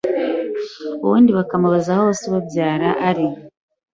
[1.03, 3.25] ubundi bakamubaza aho Se ubabyara ari.